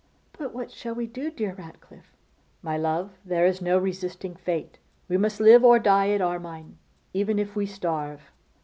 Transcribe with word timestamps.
'But 0.33 0.51
what 0.51 0.71
shall 0.71 0.95
we 0.95 1.05
do, 1.05 1.29
dear 1.29 1.53
Ratcliffe?' 1.53 2.17
'My 2.63 2.75
love, 2.75 3.11
there 3.23 3.45
is 3.45 3.61
no 3.61 3.77
resisting 3.77 4.33
fate. 4.33 4.79
We 5.07 5.15
must 5.15 5.39
live 5.39 5.63
or 5.63 5.77
die 5.77 6.09
at 6.09 6.21
Armine, 6.23 6.79
even 7.13 7.37
if 7.37 7.55
we 7.55 7.67
starve. 7.67 8.19